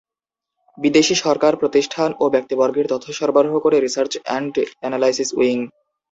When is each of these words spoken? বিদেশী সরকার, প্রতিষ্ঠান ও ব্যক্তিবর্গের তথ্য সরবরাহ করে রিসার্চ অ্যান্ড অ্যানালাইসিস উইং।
বিদেশী 0.77 1.15
সরকার, 1.15 1.53
প্রতিষ্ঠান 1.55 2.09
ও 2.19 2.25
ব্যক্তিবর্গের 2.29 2.89
তথ্য 2.89 3.07
সরবরাহ 3.13 3.53
করে 3.59 3.77
রিসার্চ 3.79 4.13
অ্যান্ড 4.19 4.53
অ্যানালাইসিস 4.81 5.29
উইং। 5.39 5.59